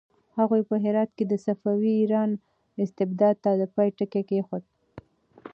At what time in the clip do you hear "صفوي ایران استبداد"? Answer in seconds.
1.45-3.35